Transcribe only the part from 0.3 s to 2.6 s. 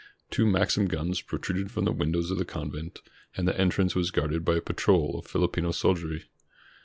Two Maxim guns protruded from the windows of the